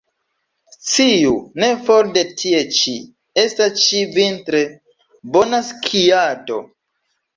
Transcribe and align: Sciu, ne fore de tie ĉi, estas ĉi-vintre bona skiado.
Sciu, 0.75 1.33
ne 1.63 1.67
fore 1.89 2.09
de 2.15 2.23
tie 2.39 2.61
ĉi, 2.77 2.95
estas 3.43 3.77
ĉi-vintre 3.83 4.63
bona 5.37 5.61
skiado. 5.69 6.59